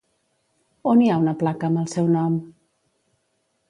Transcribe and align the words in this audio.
On 0.93 1.03
hi 1.05 1.11
ha 1.11 1.19
una 1.25 1.35
placa 1.43 1.71
amb 1.71 1.85
el 1.85 1.93
seu 1.95 2.11
nom? 2.19 2.43